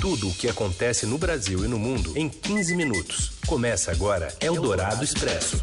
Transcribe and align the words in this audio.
Tudo 0.00 0.30
o 0.30 0.32
que 0.32 0.48
acontece 0.48 1.04
no 1.04 1.18
Brasil 1.18 1.62
e 1.62 1.68
no 1.68 1.78
mundo 1.78 2.16
em 2.16 2.26
15 2.26 2.74
minutos. 2.74 3.32
Começa 3.46 3.92
agora 3.92 4.34
Eldorado 4.40 5.04
Expresso. 5.04 5.62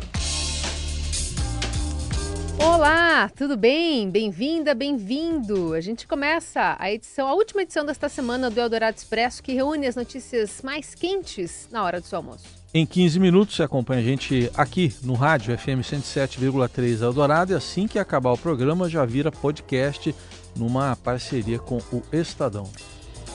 Olá, 2.60 3.32
tudo 3.36 3.58
bem? 3.58 4.08
Bem-vinda, 4.12 4.76
bem-vindo. 4.76 5.74
A 5.74 5.82
gente 5.82 6.06
começa 6.06 6.76
a 6.78 6.92
edição, 6.92 7.28
a 7.28 7.34
última 7.34 7.64
edição 7.64 7.84
desta 7.84 8.08
semana 8.08 8.52
do 8.52 8.60
Eldorado 8.60 8.96
Expresso, 8.96 9.42
que 9.42 9.54
reúne 9.54 9.88
as 9.88 9.96
notícias 9.96 10.62
mais 10.62 10.94
quentes 10.94 11.68
na 11.72 11.84
hora 11.84 12.00
do 12.00 12.06
seu 12.06 12.18
almoço. 12.18 12.46
Em 12.72 12.86
15 12.86 13.20
minutos 13.20 13.56
você 13.56 13.64
acompanha 13.64 14.02
a 14.02 14.06
gente 14.06 14.52
aqui 14.54 14.94
no 15.02 15.16
rádio 15.16 15.58
FM 15.58 15.82
107,3 15.82 17.02
Eldorado 17.02 17.54
e 17.54 17.56
assim 17.56 17.88
que 17.88 17.98
acabar 17.98 18.34
o 18.34 18.38
programa 18.38 18.88
já 18.88 19.04
vira 19.04 19.32
podcast 19.32 20.14
numa 20.56 20.96
parceria 20.96 21.58
com 21.58 21.78
o 21.92 22.04
Estadão. 22.14 22.70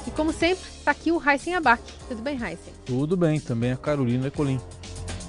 E 0.07 0.11
como 0.11 0.33
sempre, 0.33 0.65
está 0.79 0.91
aqui 0.91 1.13
o 1.13 1.23
Heisen 1.23 1.55
Abac. 1.55 1.83
Tudo 2.09 2.23
bem, 2.23 2.35
Heisen? 2.35 2.73
Tudo 2.85 3.17
bem, 3.17 3.39
também 3.39 3.73
a 3.73 3.77
Carolina 3.77 4.27
Ecolim. 4.27 4.61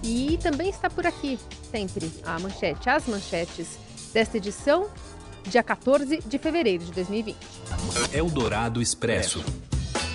E 0.04 0.38
também 0.42 0.70
está 0.70 0.90
por 0.90 1.08
aqui, 1.08 1.40
sempre, 1.72 2.12
a 2.26 2.38
manchete, 2.40 2.90
as 2.90 3.08
manchetes 3.08 3.78
desta 4.14 4.38
edição, 4.38 4.90
dia 5.46 5.64
14 5.64 6.20
de 6.26 6.38
fevereiro 6.38 6.84
de 6.84 6.92
2020. 6.92 7.38
Eldorado 8.12 8.82
Expresso. 8.82 9.44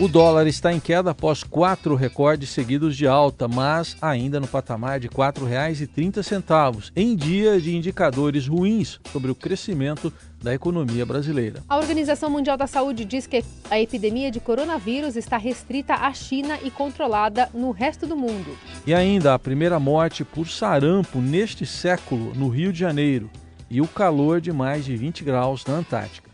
O 0.01 0.07
dólar 0.07 0.47
está 0.47 0.73
em 0.73 0.79
queda 0.79 1.11
após 1.11 1.43
quatro 1.43 1.97
recordes 1.97 2.51
seguidos 2.51 2.97
de 2.97 3.05
alta, 3.09 3.49
mas 3.49 3.97
ainda 4.01 4.39
no 4.39 4.47
patamar 4.47 5.01
de 5.01 5.09
R$ 5.09 5.13
4,30, 5.13 6.93
em 6.95 7.17
dia 7.17 7.61
de 7.61 7.75
indicadores 7.75 8.47
ruins 8.47 9.01
sobre 9.11 9.29
o 9.29 9.35
crescimento 9.35 10.13
da 10.41 10.55
economia 10.55 11.05
brasileira. 11.05 11.65
A 11.69 11.77
Organização 11.77 12.31
Mundial 12.31 12.57
da 12.57 12.69
Saúde 12.69 13.05
diz 13.05 13.27
que 13.27 13.43
a 13.69 13.81
epidemia 13.81 14.31
de 14.31 14.39
coronavírus 14.39 15.17
está 15.17 15.37
restrita 15.37 15.95
à 15.95 16.15
China 16.15 16.57
e 16.63 16.71
controlada 16.71 17.49
no 17.53 17.73
resto 17.73 18.07
do 18.07 18.17
mundo. 18.17 18.57
E 18.87 18.95
ainda 18.95 19.35
a 19.35 19.39
primeira 19.39 19.81
morte 19.81 20.23
por 20.23 20.47
sarampo 20.47 21.19
neste 21.19 21.67
século 21.67 22.33
no 22.37 22.49
Rio 22.49 22.73
de 22.73 22.79
Janeiro 22.79 23.29
e 23.69 23.81
o 23.81 23.89
calor 23.89 24.41
de 24.41 24.53
mais 24.53 24.85
de 24.85 24.95
20 24.95 25.25
graus 25.25 25.67
na 25.67 25.75
Antártica. 25.75 26.31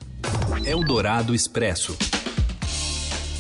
Eldorado 0.67 1.35
Expresso. 1.35 1.97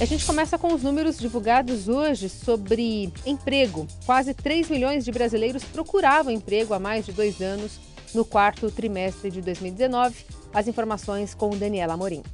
A 0.00 0.05
gente 0.05 0.27
começa 0.27 0.59
com 0.59 0.75
os 0.75 0.83
números 0.83 1.19
divulgados 1.19 1.89
hoje 1.89 2.28
sobre 2.28 3.12
emprego. 3.25 3.87
Quase 4.05 4.34
3 4.34 4.69
milhões 4.69 5.05
de 5.05 5.12
brasileiros 5.12 5.62
procuravam 5.62 6.33
emprego 6.33 6.75
há 6.75 6.81
mais 6.81 7.06
de 7.06 7.12
dois 7.12 7.41
anos 7.41 7.78
no 8.12 8.25
quarto 8.25 8.70
trimestre 8.73 9.31
de 9.31 9.41
2019. 9.41 10.27
As 10.53 10.67
informações 10.67 11.33
com 11.33 11.51
Daniela 11.51 11.95
Amorim. 11.95 12.25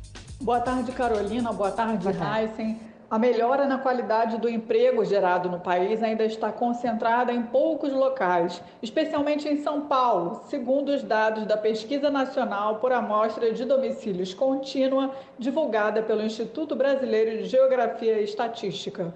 Boa 0.41 0.61
tarde, 0.61 0.91
Carolina. 0.92 1.52
Boa 1.52 1.70
tarde, 1.70 2.08
Heisen. 2.08 2.89
A 3.11 3.19
melhora 3.19 3.66
na 3.66 3.77
qualidade 3.77 4.39
do 4.39 4.48
emprego 4.48 5.05
gerado 5.05 5.48
no 5.48 5.58
país 5.58 6.00
ainda 6.00 6.25
está 6.25 6.53
concentrada 6.53 7.33
em 7.33 7.42
poucos 7.42 7.92
locais, 7.92 8.62
especialmente 8.80 9.48
em 9.48 9.56
São 9.56 9.89
Paulo, 9.89 10.42
segundo 10.44 10.91
os 10.91 11.02
dados 11.02 11.44
da 11.44 11.56
Pesquisa 11.56 12.08
Nacional 12.08 12.77
por 12.77 12.92
Amostra 12.92 13.52
de 13.52 13.64
Domicílios 13.64 14.33
Contínua, 14.33 15.11
divulgada 15.36 16.05
pelo 16.05 16.22
Instituto 16.22 16.77
Brasileiro 16.77 17.39
de 17.39 17.48
Geografia 17.48 18.20
e 18.20 18.22
Estatística. 18.22 19.12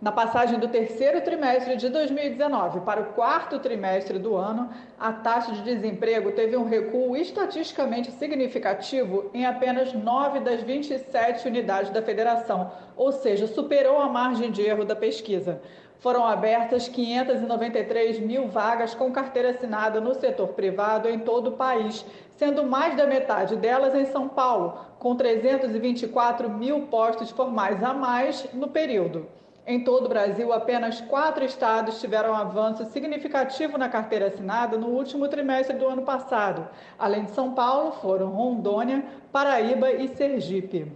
Na 0.00 0.12
passagem 0.12 0.60
do 0.60 0.68
terceiro 0.68 1.20
trimestre 1.22 1.74
de 1.74 1.88
2019 1.88 2.82
para 2.82 3.00
o 3.00 3.06
quarto 3.14 3.58
trimestre 3.58 4.16
do 4.16 4.36
ano, 4.36 4.70
a 4.96 5.12
taxa 5.12 5.50
de 5.50 5.62
desemprego 5.62 6.30
teve 6.30 6.56
um 6.56 6.68
recuo 6.68 7.16
estatisticamente 7.16 8.12
significativo 8.12 9.28
em 9.34 9.44
apenas 9.44 9.92
9 9.92 10.38
das 10.38 10.62
27 10.62 11.48
unidades 11.48 11.90
da 11.90 12.00
federação, 12.00 12.70
ou 12.96 13.10
seja, 13.10 13.48
superou 13.48 13.98
a 13.98 14.08
margem 14.08 14.52
de 14.52 14.62
erro 14.62 14.84
da 14.84 14.94
pesquisa. 14.94 15.60
Foram 15.98 16.24
abertas 16.24 16.86
593 16.86 18.20
mil 18.20 18.46
vagas 18.46 18.94
com 18.94 19.10
carteira 19.10 19.50
assinada 19.50 20.00
no 20.00 20.14
setor 20.14 20.50
privado 20.50 21.08
em 21.08 21.18
todo 21.18 21.48
o 21.48 21.56
país, 21.56 22.06
sendo 22.36 22.62
mais 22.62 22.96
da 22.96 23.04
metade 23.04 23.56
delas 23.56 23.96
em 23.96 24.04
São 24.04 24.28
Paulo, 24.28 24.78
com 25.00 25.16
324 25.16 26.48
mil 26.48 26.82
postos 26.82 27.32
formais 27.32 27.82
a 27.82 27.92
mais 27.92 28.46
no 28.54 28.68
período. 28.68 29.26
Em 29.70 29.84
todo 29.84 30.06
o 30.06 30.08
Brasil, 30.08 30.50
apenas 30.50 30.98
quatro 31.02 31.44
estados 31.44 32.00
tiveram 32.00 32.34
avanço 32.34 32.86
significativo 32.86 33.76
na 33.76 33.86
carteira 33.86 34.28
assinada 34.28 34.78
no 34.78 34.86
último 34.86 35.28
trimestre 35.28 35.76
do 35.76 35.86
ano 35.86 36.00
passado. 36.00 36.66
Além 36.98 37.26
de 37.26 37.32
São 37.32 37.52
Paulo, 37.52 37.92
foram 38.00 38.28
Rondônia, 38.28 39.04
Paraíba 39.30 39.92
e 39.92 40.08
Sergipe. 40.08 40.90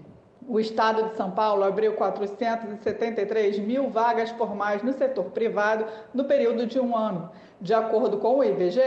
O 0.48 0.58
estado 0.58 1.10
de 1.10 1.16
São 1.18 1.30
Paulo 1.30 1.64
abriu 1.64 1.92
473 1.96 3.58
mil 3.58 3.90
vagas 3.90 4.30
formais 4.30 4.82
no 4.82 4.94
setor 4.94 5.26
privado 5.26 5.84
no 6.14 6.24
período 6.24 6.64
de 6.64 6.80
um 6.80 6.96
ano. 6.96 7.30
De 7.60 7.74
acordo 7.74 8.16
com 8.16 8.38
o 8.38 8.42
IBGE, 8.42 8.80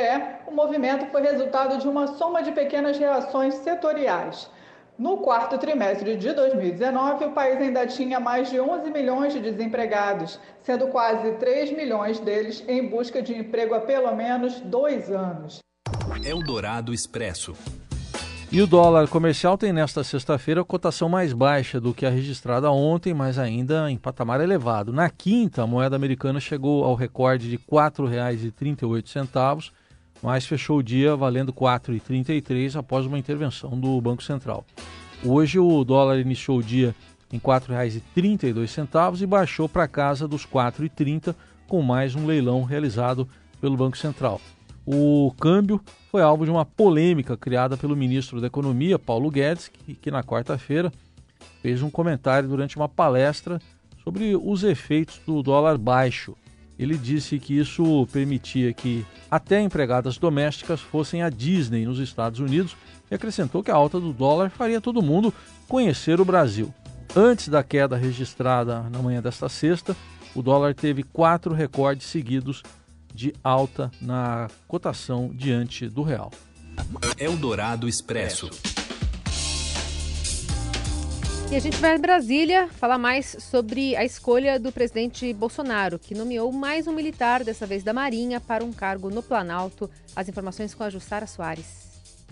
o 0.47 0.51
movimento 0.51 1.05
foi 1.11 1.21
resultado 1.21 1.77
de 1.77 1.87
uma 1.87 2.07
soma 2.07 2.41
de 2.41 2.51
pequenas 2.51 2.97
reações 2.97 3.53
setoriais. 3.53 4.49
No 4.97 5.17
quarto 5.17 5.57
trimestre 5.57 6.15
de 6.15 6.31
2019, 6.31 7.25
o 7.25 7.31
país 7.31 7.59
ainda 7.59 7.85
tinha 7.85 8.17
mais 8.17 8.49
de 8.49 8.61
11 8.61 8.89
milhões 8.91 9.33
de 9.33 9.41
desempregados, 9.41 10.39
sendo 10.61 10.87
quase 10.87 11.33
3 11.33 11.75
milhões 11.75 12.17
deles 12.21 12.63
em 12.65 12.87
busca 12.87 13.21
de 13.21 13.33
emprego 13.33 13.73
há 13.73 13.81
pelo 13.81 14.15
menos 14.15 14.61
dois 14.61 15.11
anos. 15.11 15.59
Eldorado 16.23 16.93
Expresso. 16.93 17.53
E 18.49 18.61
o 18.61 18.67
dólar 18.67 19.09
comercial 19.09 19.57
tem 19.57 19.73
nesta 19.73 20.01
sexta-feira 20.01 20.61
a 20.61 20.65
cotação 20.65 21.09
mais 21.09 21.33
baixa 21.33 21.77
do 21.77 21.93
que 21.93 22.05
a 22.05 22.09
registrada 22.09 22.71
ontem, 22.71 23.13
mas 23.13 23.37
ainda 23.37 23.91
em 23.91 23.97
patamar 23.97 24.39
elevado. 24.39 24.93
Na 24.93 25.09
quinta, 25.09 25.63
a 25.63 25.67
moeda 25.67 25.97
americana 25.97 26.39
chegou 26.39 26.85
ao 26.85 26.95
recorde 26.95 27.49
de 27.49 27.57
R$ 27.57 27.63
4,38 27.69 29.71
mas 30.21 30.45
fechou 30.45 30.79
o 30.79 30.83
dia 30.83 31.15
valendo 31.15 31.53
4,33 31.53 32.75
após 32.75 33.05
uma 33.05 33.19
intervenção 33.19 33.79
do 33.79 33.99
Banco 34.01 34.23
Central. 34.23 34.65
Hoje 35.23 35.59
o 35.59 35.83
dólar 35.83 36.19
iniciou 36.19 36.59
o 36.59 36.63
dia 36.63 36.95
em 37.31 37.37
R$ 37.37 37.43
4,32 37.43 39.21
e 39.21 39.25
baixou 39.25 39.67
para 39.67 39.87
casa 39.87 40.27
dos 40.27 40.43
R$ 40.43 40.51
4,30 40.51 41.35
com 41.67 41.81
mais 41.81 42.15
um 42.15 42.25
leilão 42.25 42.63
realizado 42.63 43.27
pelo 43.59 43.77
Banco 43.77 43.97
Central. 43.97 44.39
O 44.85 45.33
câmbio 45.39 45.81
foi 46.11 46.21
alvo 46.21 46.45
de 46.45 46.51
uma 46.51 46.63
polêmica 46.63 47.35
criada 47.35 47.75
pelo 47.75 47.95
ministro 47.95 48.39
da 48.39 48.47
Economia, 48.47 48.99
Paulo 48.99 49.31
Guedes, 49.31 49.67
que, 49.67 49.95
que 49.95 50.11
na 50.11 50.23
quarta-feira 50.23 50.91
fez 51.61 51.81
um 51.81 51.89
comentário 51.89 52.47
durante 52.47 52.75
uma 52.75 52.87
palestra 52.87 53.59
sobre 54.03 54.35
os 54.35 54.63
efeitos 54.63 55.19
do 55.25 55.41
dólar 55.41 55.79
baixo 55.79 56.37
ele 56.77 56.97
disse 56.97 57.39
que 57.39 57.57
isso 57.57 58.07
permitia 58.11 58.73
que 58.73 59.05
até 59.29 59.61
empregadas 59.61 60.17
domésticas 60.17 60.81
fossem 60.81 61.21
à 61.21 61.29
Disney 61.29 61.85
nos 61.85 61.99
Estados 61.99 62.39
Unidos 62.39 62.75
e 63.09 63.15
acrescentou 63.15 63.63
que 63.63 63.71
a 63.71 63.75
alta 63.75 63.99
do 63.99 64.11
dólar 64.11 64.49
faria 64.49 64.81
todo 64.81 65.01
mundo 65.01 65.33
conhecer 65.67 66.19
o 66.19 66.25
Brasil. 66.25 66.73
Antes 67.15 67.47
da 67.47 67.63
queda 67.63 67.95
registrada 67.95 68.81
na 68.89 68.99
manhã 68.99 69.21
desta 69.21 69.47
sexta, 69.47 69.95
o 70.35 70.41
dólar 70.41 70.75
teve 70.75 71.01
quatro 71.01 71.53
recordes 71.53 72.07
seguidos 72.07 72.61
de 73.13 73.33
alta 73.41 73.89
na 74.01 74.49
cotação 74.67 75.31
diante 75.33 75.87
do 75.87 76.03
real. 76.03 76.31
Eldorado 77.17 77.87
Expresso. 77.87 78.49
E 81.51 81.55
a 81.55 81.59
gente 81.59 81.77
vai 81.77 81.93
a 81.93 81.97
Brasília 81.97 82.67
falar 82.67 82.97
mais 82.97 83.37
sobre 83.39 83.95
a 83.95 84.03
escolha 84.03 84.59
do 84.59 84.71
presidente 84.71 85.31
Bolsonaro, 85.31 85.99
que 85.99 86.15
nomeou 86.15 86.51
mais 86.51 86.87
um 86.87 86.91
militar, 86.91 87.43
dessa 87.43 87.67
vez 87.67 87.83
da 87.83 87.93
Marinha, 87.93 88.41
para 88.41 88.63
um 88.63 88.73
cargo 88.73 89.11
no 89.11 89.21
Planalto. 89.21 89.89
As 90.15 90.27
informações 90.27 90.73
com 90.73 90.83
a 90.83 90.89
Jussara 90.89 91.27
Soares. 91.27 91.85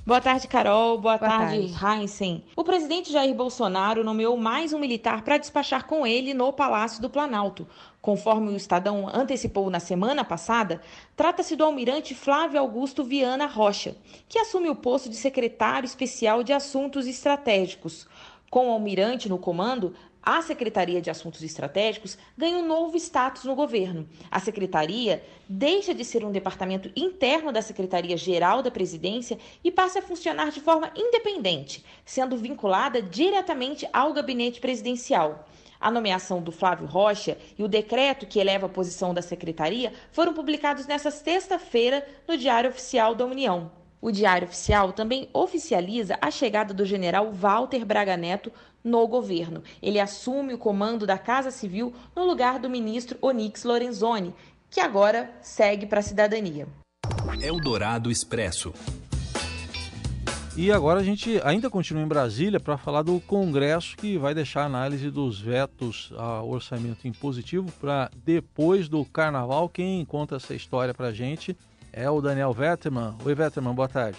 Boa 0.06 0.20
tarde, 0.20 0.50
Carol. 0.50 0.98
Boa, 0.98 1.18
Boa 1.18 1.30
tarde, 1.30 1.72
tarde, 1.72 2.02
Heinzen. 2.02 2.44
O 2.58 2.64
presidente 2.64 3.10
Jair 3.10 3.34
Bolsonaro 3.34 4.04
nomeou 4.04 4.36
mais 4.36 4.74
um 4.74 4.80
militar 4.80 5.22
para 5.22 5.38
despachar 5.38 5.86
com 5.86 6.06
ele 6.06 6.34
no 6.34 6.52
Palácio 6.52 7.02
do 7.02 7.10
Planalto. 7.10 7.66
Conforme 8.02 8.50
o 8.50 8.56
Estadão 8.58 9.08
antecipou 9.08 9.70
na 9.70 9.80
semana 9.80 10.26
passada, 10.26 10.82
trata-se 11.16 11.56
do 11.56 11.64
almirante 11.64 12.14
Flávio 12.14 12.60
Augusto 12.60 13.02
Viana 13.02 13.46
Rocha, 13.46 13.96
que 14.28 14.38
assume 14.38 14.70
o 14.70 14.76
posto 14.76 15.08
de 15.08 15.16
secretário 15.16 15.86
especial 15.86 16.44
de 16.44 16.52
Assuntos 16.52 17.08
Estratégicos. 17.08 18.06
Com 18.54 18.70
o 18.70 18.72
almirante 18.74 19.28
no 19.28 19.40
comando, 19.40 19.96
a 20.22 20.40
Secretaria 20.44 21.02
de 21.02 21.10
Assuntos 21.10 21.42
Estratégicos 21.42 22.20
ganha 22.38 22.56
um 22.56 22.68
novo 22.68 22.96
status 22.98 23.46
no 23.46 23.56
governo. 23.56 24.08
A 24.30 24.40
secretaria 24.40 25.24
deixa 25.50 25.92
de 25.92 26.06
ser 26.06 26.24
um 26.24 26.32
departamento 26.32 26.92
interno 26.96 27.52
da 27.52 27.64
Secretaria-Geral 27.64 28.62
da 28.62 28.70
Presidência 28.70 29.40
e 29.64 29.72
passa 29.72 29.98
a 29.98 30.02
funcionar 30.04 30.52
de 30.52 30.62
forma 30.62 30.92
independente, 30.96 31.84
sendo 32.06 32.38
vinculada 32.38 33.02
diretamente 33.02 33.90
ao 33.92 34.14
gabinete 34.14 34.62
presidencial. 34.62 35.48
A 35.82 35.90
nomeação 35.90 36.40
do 36.40 36.52
Flávio 36.52 36.86
Rocha 36.86 37.36
e 37.58 37.64
o 37.64 37.68
decreto 37.68 38.28
que 38.28 38.38
eleva 38.38 38.68
a 38.68 38.70
posição 38.70 39.16
da 39.16 39.24
secretaria 39.24 39.92
foram 40.12 40.32
publicados 40.32 40.86
nesta 40.86 41.10
sexta-feira 41.10 42.08
no 42.28 42.38
Diário 42.38 42.70
Oficial 42.70 43.16
da 43.16 43.26
União. 43.26 43.83
O 44.04 44.12
Diário 44.12 44.46
Oficial 44.46 44.92
também 44.92 45.30
oficializa 45.32 46.18
a 46.20 46.30
chegada 46.30 46.74
do 46.74 46.86
general 46.86 47.32
Walter 47.32 47.86
Braga 47.86 48.18
Neto 48.18 48.52
no 48.84 49.08
governo. 49.08 49.64
Ele 49.82 49.98
assume 49.98 50.54
o 50.54 50.58
comando 50.58 51.08
da 51.08 51.18
Casa 51.18 51.52
Civil 51.52 51.94
no 52.14 52.26
lugar 52.26 52.60
do 52.60 52.70
ministro 52.70 53.18
Onix 53.22 53.64
Lorenzoni, 53.64 54.36
que 54.70 54.82
agora 54.82 55.34
segue 55.42 55.86
para 55.86 56.02
a 56.02 56.04
cidadania. 56.04 56.68
Eldorado 57.42 58.12
Expresso. 58.12 58.74
E 60.58 60.70
agora 60.70 61.00
a 61.00 61.04
gente 61.04 61.40
ainda 61.42 61.70
continua 61.70 62.04
em 62.04 62.08
Brasília 62.08 62.60
para 62.60 62.78
falar 62.78 63.04
do 63.04 63.22
Congresso 63.22 63.96
que 63.96 64.18
vai 64.18 64.36
deixar 64.36 64.64
a 64.64 64.66
análise 64.66 65.10
dos 65.10 65.40
vetos 65.40 66.12
ao 66.18 66.50
orçamento 66.50 67.08
impositivo 67.08 67.72
para 67.80 68.12
depois 68.26 68.90
do 68.90 69.06
Carnaval. 69.06 69.70
Quem 69.70 70.04
conta 70.04 70.36
essa 70.36 70.54
história 70.54 70.94
para 70.94 71.08
a 71.08 71.14
gente 71.14 71.58
é 71.94 72.10
o 72.10 72.20
Daniel 72.20 72.52
Vetterman. 72.52 73.16
Oi, 73.26 73.36
Vetterman, 73.36 73.74
boa 73.74 73.88
tarde. 73.88 74.18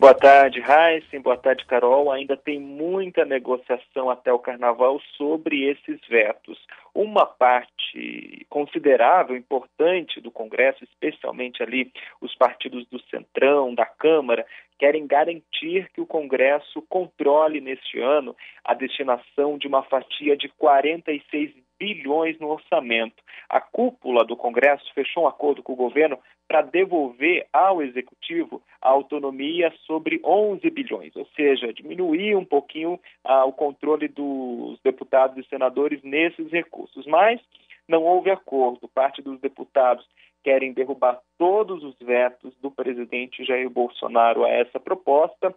Boa 0.00 0.14
tarde, 0.14 0.62
Heisen. 0.62 1.20
Boa 1.20 1.36
tarde, 1.36 1.66
Carol. 1.66 2.10
Ainda 2.10 2.34
tem 2.34 2.58
muita 2.58 3.22
negociação 3.26 4.08
até 4.08 4.32
o 4.32 4.38
Carnaval 4.38 4.98
sobre 5.14 5.68
esses 5.68 6.00
vetos. 6.08 6.58
Uma 6.94 7.26
parte 7.26 8.46
considerável, 8.48 9.36
importante 9.36 10.18
do 10.18 10.30
Congresso, 10.30 10.82
especialmente 10.84 11.62
ali 11.62 11.92
os 12.18 12.34
partidos 12.34 12.86
do 12.88 12.98
Centrão, 13.10 13.74
da 13.74 13.84
Câmara, 13.84 14.46
querem 14.78 15.06
garantir 15.06 15.90
que 15.92 16.00
o 16.00 16.06
Congresso 16.06 16.80
controle 16.88 17.60
neste 17.60 18.00
ano 18.00 18.34
a 18.64 18.72
destinação 18.72 19.58
de 19.58 19.68
uma 19.68 19.82
fatia 19.82 20.34
de 20.34 20.48
46 20.48 21.52
bilhões 21.78 22.38
no 22.38 22.48
orçamento. 22.48 23.22
A 23.50 23.60
cúpula 23.60 24.24
do 24.24 24.34
Congresso 24.34 24.84
fechou 24.94 25.24
um 25.24 25.28
acordo 25.28 25.62
com 25.62 25.74
o 25.74 25.76
governo 25.76 26.18
para 26.50 26.62
devolver 26.62 27.46
ao 27.52 27.80
executivo 27.80 28.60
a 28.82 28.88
autonomia 28.88 29.72
sobre 29.86 30.20
11 30.24 30.68
bilhões, 30.68 31.14
ou 31.14 31.24
seja, 31.36 31.72
diminuir 31.72 32.34
um 32.34 32.44
pouquinho 32.44 32.98
ah, 33.22 33.44
o 33.44 33.52
controle 33.52 34.08
dos 34.08 34.80
deputados 34.82 35.38
e 35.38 35.48
senadores 35.48 36.02
nesses 36.02 36.50
recursos. 36.50 37.06
Mas 37.06 37.40
não 37.86 38.02
houve 38.02 38.32
acordo. 38.32 38.88
Parte 38.88 39.22
dos 39.22 39.38
deputados 39.38 40.04
querem 40.42 40.72
derrubar 40.72 41.20
todos 41.38 41.84
os 41.84 41.94
vetos 42.00 42.52
do 42.60 42.68
presidente 42.68 43.44
Jair 43.44 43.70
Bolsonaro 43.70 44.44
a 44.44 44.48
essa 44.48 44.80
proposta. 44.80 45.54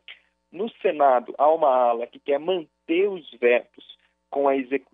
No 0.51 0.69
Senado, 0.79 1.33
há 1.39 1.51
uma 1.51 1.69
ala 1.69 2.05
que 2.05 2.19
quer 2.19 2.37
manter 2.37 3.09
os 3.09 3.27
vetos 3.41 3.83
com 4.29 4.47
a, 4.47 4.53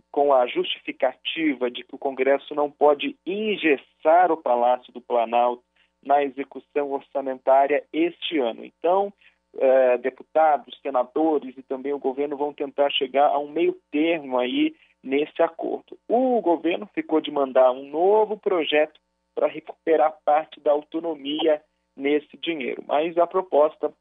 com 0.10 0.34
a 0.34 0.48
justificativa 0.48 1.70
de 1.70 1.84
que 1.84 1.94
o 1.94 2.00
Congresso 2.00 2.56
não 2.56 2.72
pode 2.72 3.18
engessar 3.26 4.32
o 4.32 4.38
Palácio 4.38 4.94
do 4.94 5.02
Planalto 5.02 5.68
na 6.04 6.24
execução 6.24 6.92
orçamentária 6.92 7.84
este 7.92 8.40
ano. 8.40 8.64
Então, 8.64 9.14
eh, 9.58 9.98
deputados, 9.98 10.80
senadores 10.82 11.58
e 11.58 11.64
também 11.64 11.94
o 11.94 12.00
governo 12.00 12.38
vão 12.38 12.54
tentar 12.54 12.90
chegar 12.92 13.28
a 13.28 13.40
um 13.40 13.50
meio 13.50 13.76
termo 13.92 14.38
aí 14.38 14.76
nesse 15.04 15.42
acordo. 15.42 15.98
O 16.08 16.42
governo 16.42 16.90
ficou 16.94 17.22
de 17.22 17.32
mandar 17.32 17.72
um 17.72 17.90
novo 17.90 18.38
projeto 18.38 19.00
para 19.34 19.48
recuperar 19.48 20.18
parte 20.26 20.60
da 20.60 20.72
autonomia 20.72 21.62
nesse 21.96 22.38
dinheiro. 22.38 22.84
Mas 22.88 23.18
a 23.18 23.26
proposta 23.26 23.92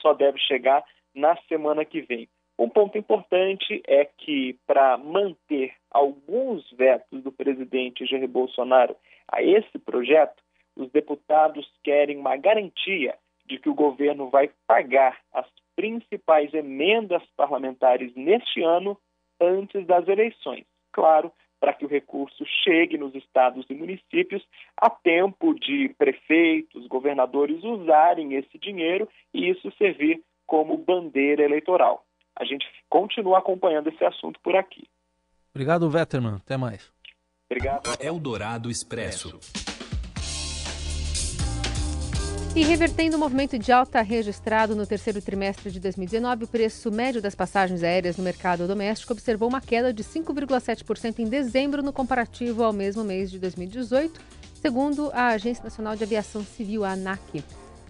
só 0.00 0.14
deve 0.14 0.38
chegar 0.38 0.84
na 1.14 1.36
semana 1.48 1.84
que 1.84 2.00
vem. 2.00 2.28
Um 2.58 2.68
ponto 2.68 2.98
importante 2.98 3.82
é 3.86 4.04
que, 4.04 4.58
para 4.66 4.96
manter 4.98 5.74
alguns 5.90 6.68
vetos 6.72 7.22
do 7.22 7.30
presidente 7.30 8.04
Jair 8.04 8.26
Bolsonaro 8.26 8.96
a 9.30 9.42
esse 9.42 9.78
projeto, 9.78 10.42
os 10.78 10.90
deputados 10.90 11.68
querem 11.82 12.16
uma 12.16 12.36
garantia 12.36 13.14
de 13.44 13.58
que 13.58 13.68
o 13.68 13.74
governo 13.74 14.30
vai 14.30 14.50
pagar 14.66 15.18
as 15.32 15.46
principais 15.74 16.52
emendas 16.54 17.22
parlamentares 17.36 18.14
neste 18.14 18.62
ano 18.62 18.98
antes 19.40 19.86
das 19.86 20.06
eleições. 20.08 20.64
Claro, 20.92 21.32
para 21.60 21.72
que 21.72 21.84
o 21.84 21.88
recurso 21.88 22.44
chegue 22.64 22.96
nos 22.96 23.14
estados 23.14 23.66
e 23.68 23.74
municípios 23.74 24.44
a 24.76 24.88
tempo 24.88 25.54
de 25.54 25.94
prefeitos, 25.98 26.86
governadores 26.86 27.62
usarem 27.64 28.34
esse 28.34 28.58
dinheiro 28.58 29.08
e 29.34 29.50
isso 29.50 29.72
servir 29.76 30.22
como 30.46 30.76
bandeira 30.76 31.42
eleitoral. 31.42 32.04
A 32.36 32.44
gente 32.44 32.66
continua 32.88 33.38
acompanhando 33.38 33.88
esse 33.88 34.04
assunto 34.04 34.38
por 34.40 34.54
aqui. 34.54 34.88
Obrigado, 35.50 35.90
Vetterman. 35.90 36.36
Até 36.36 36.56
mais. 36.56 36.92
Obrigado. 37.50 37.88
Eldorado 38.00 38.70
Expresso. 38.70 39.40
E 42.54 42.64
revertendo 42.64 43.16
o 43.16 43.20
movimento 43.20 43.56
de 43.58 43.70
alta 43.70 44.00
registrado 44.02 44.74
no 44.74 44.86
terceiro 44.86 45.22
trimestre 45.22 45.70
de 45.70 45.78
2019, 45.78 46.44
o 46.44 46.48
preço 46.48 46.90
médio 46.90 47.22
das 47.22 47.34
passagens 47.34 47.82
aéreas 47.84 48.16
no 48.16 48.24
mercado 48.24 48.66
doméstico 48.66 49.12
observou 49.12 49.48
uma 49.48 49.60
queda 49.60 49.92
de 49.92 50.02
5,7% 50.02 51.20
em 51.20 51.26
dezembro 51.26 51.82
no 51.82 51.92
comparativo 51.92 52.64
ao 52.64 52.72
mesmo 52.72 53.04
mês 53.04 53.30
de 53.30 53.38
2018, 53.38 54.20
segundo 54.60 55.10
a 55.12 55.28
Agência 55.28 55.62
Nacional 55.62 55.94
de 55.94 56.02
Aviação 56.02 56.44
Civil, 56.44 56.84
ANAC. 56.84 57.44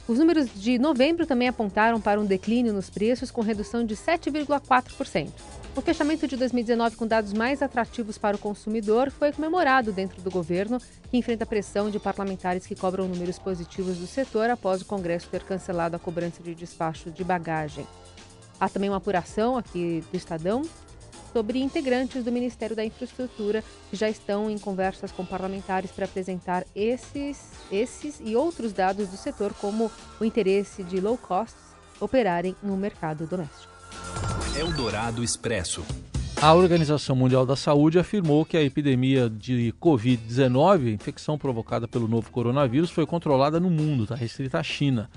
Os 0.09 0.19
números 0.19 0.49
de 0.55 0.79
novembro 0.79 1.27
também 1.27 1.49
apontaram 1.49 2.01
para 2.01 2.19
um 2.19 2.25
declínio 2.25 2.73
nos 2.73 2.89
preços, 2.89 3.31
com 3.31 3.43
redução 3.43 3.85
de 3.85 3.95
7,4%. 3.95 5.29
O 5.77 5.83
fechamento 5.83 6.27
de 6.27 6.35
2019 6.35 6.97
com 6.97 7.07
dados 7.07 7.35
mais 7.35 7.61
atrativos 7.61 8.17
para 8.17 8.35
o 8.35 8.39
consumidor 8.39 9.11
foi 9.11 9.31
comemorado 9.33 9.93
dentro 9.93 10.23
do 10.23 10.31
governo, 10.31 10.81
que 11.11 11.19
enfrenta 11.19 11.45
pressão 11.45 11.91
de 11.91 12.01
parlamentares 12.01 12.67
que 12.67 12.75
cobram 12.75 13.07
números 13.07 13.39
positivos 13.39 13.99
do 13.99 14.07
setor 14.07 14.49
após 14.49 14.81
o 14.81 14.87
Congresso 14.87 15.29
ter 15.29 15.43
cancelado 15.43 15.95
a 15.95 15.99
cobrança 15.99 16.43
de 16.43 16.55
despacho 16.55 17.11
de 17.11 17.23
bagagem. 17.23 17.87
Há 18.59 18.67
também 18.67 18.89
uma 18.89 18.97
apuração 18.97 19.59
aqui 19.59 20.03
do 20.11 20.17
Estadão 20.17 20.63
sobre 21.39 21.61
integrantes 21.61 22.25
do 22.25 22.33
Ministério 22.33 22.75
da 22.75 22.85
Infraestrutura 22.85 23.63
que 23.89 23.97
já 23.97 24.11
estão 24.11 24.51
em 24.51 24.59
conversas 24.59 25.13
com 25.13 25.25
parlamentares 25.25 25.93
para 25.93 26.05
apresentar 26.05 26.67
esses, 26.75 27.53
esses 27.71 28.21
e 28.25 28.35
outros 28.35 28.73
dados 28.73 29.07
do 29.07 29.17
setor, 29.17 29.55
como 29.55 29.89
o 30.21 30.25
interesse 30.25 30.83
de 30.83 31.01
low 31.01 31.17
costs 31.17 31.63
operarem 32.01 32.57
no 32.61 32.77
mercado 32.77 33.25
doméstico. 33.25 33.73
Eldorado 34.59 35.23
Expresso. 35.23 35.85
A 36.43 36.53
Organização 36.55 37.15
Mundial 37.15 37.47
da 37.47 37.55
Saúde 37.55 38.01
afirmou 38.01 38.45
que 38.45 38.57
a 38.57 38.63
epidemia 38.63 39.31
de 39.31 39.73
Covid-19, 39.81 40.93
infecção 40.93 41.39
provocada 41.39 41.87
pelo 41.87 42.09
novo 42.09 42.33
coronavírus, 42.33 42.91
foi 42.91 43.07
controlada 43.07 43.61
no 43.61 43.71
mundo, 43.71 44.03
está 44.03 44.17
restrita 44.17 44.59
à 44.59 44.63
China. 44.65 45.09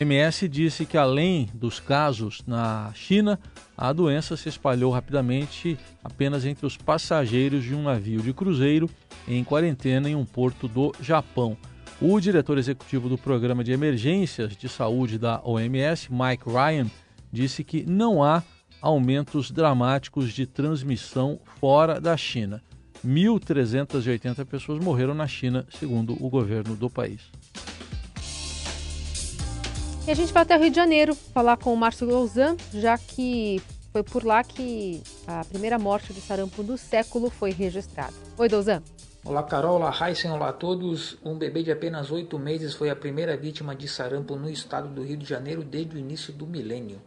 MS 0.00 0.48
disse 0.48 0.84
que, 0.84 0.96
além 0.96 1.48
dos 1.54 1.78
casos 1.78 2.42
na 2.46 2.90
China, 2.94 3.38
a 3.76 3.92
doença 3.92 4.36
se 4.36 4.48
espalhou 4.48 4.92
rapidamente 4.92 5.78
apenas 6.02 6.44
entre 6.44 6.66
os 6.66 6.76
passageiros 6.76 7.62
de 7.62 7.74
um 7.74 7.82
navio 7.84 8.20
de 8.20 8.32
cruzeiro 8.32 8.90
em 9.26 9.44
quarentena 9.44 10.08
em 10.08 10.14
um 10.14 10.24
porto 10.24 10.66
do 10.66 10.92
Japão. 11.00 11.56
O 12.00 12.18
diretor 12.18 12.58
executivo 12.58 13.08
do 13.08 13.16
Programa 13.16 13.62
de 13.62 13.72
Emergências 13.72 14.56
de 14.56 14.68
Saúde 14.68 15.16
da 15.16 15.40
OMS, 15.44 16.08
Mike 16.12 16.44
Ryan, 16.48 16.90
disse 17.32 17.62
que 17.62 17.84
não 17.86 18.22
há 18.22 18.42
aumentos 18.82 19.50
dramáticos 19.50 20.32
de 20.32 20.44
transmissão 20.44 21.40
fora 21.60 22.00
da 22.00 22.16
China. 22.16 22.62
1.380 23.06 24.44
pessoas 24.44 24.82
morreram 24.82 25.14
na 25.14 25.26
China, 25.26 25.66
segundo 25.70 26.14
o 26.14 26.28
governo 26.28 26.74
do 26.74 26.90
país. 26.90 27.20
E 30.06 30.10
a 30.10 30.14
gente 30.14 30.34
vai 30.34 30.42
até 30.42 30.54
o 30.54 30.60
Rio 30.60 30.68
de 30.68 30.76
Janeiro 30.76 31.14
falar 31.14 31.56
com 31.56 31.72
o 31.72 31.76
Márcio 31.76 32.06
Gouzan, 32.06 32.58
já 32.74 32.98
que 32.98 33.62
foi 33.90 34.02
por 34.02 34.22
lá 34.22 34.44
que 34.44 35.02
a 35.26 35.42
primeira 35.46 35.78
morte 35.78 36.12
de 36.12 36.20
sarampo 36.20 36.62
do 36.62 36.76
século 36.76 37.30
foi 37.30 37.52
registrada. 37.52 38.12
Oi, 38.36 38.46
Douzan. 38.46 38.82
Olá, 39.24 39.42
Carol. 39.42 39.76
Olá, 39.76 39.90
Heisen. 39.98 40.30
Olá 40.30 40.50
a 40.50 40.52
todos. 40.52 41.16
Um 41.24 41.38
bebê 41.38 41.62
de 41.62 41.72
apenas 41.72 42.10
oito 42.10 42.38
meses 42.38 42.74
foi 42.74 42.90
a 42.90 42.96
primeira 42.96 43.34
vítima 43.34 43.74
de 43.74 43.88
sarampo 43.88 44.36
no 44.36 44.50
estado 44.50 44.88
do 44.88 45.02
Rio 45.02 45.16
de 45.16 45.24
Janeiro 45.24 45.64
desde 45.64 45.96
o 45.96 45.98
início 45.98 46.34
do 46.34 46.46
milênio. 46.46 47.00